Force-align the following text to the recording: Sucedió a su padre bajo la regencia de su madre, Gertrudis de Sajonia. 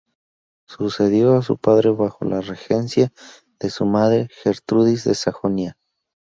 Sucedió 0.67 1.35
a 1.37 1.43
su 1.43 1.59
padre 1.59 1.91
bajo 1.91 2.25
la 2.25 2.41
regencia 2.41 3.11
de 3.59 3.69
su 3.69 3.85
madre, 3.85 4.29
Gertrudis 4.43 5.03
de 5.03 5.13
Sajonia. 5.13 5.77